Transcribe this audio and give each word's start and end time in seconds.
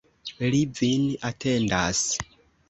Li 0.55 0.61
vin 0.79 1.03
atendas. 1.31 2.03